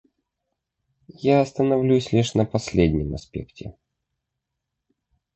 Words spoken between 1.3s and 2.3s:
остановлюсь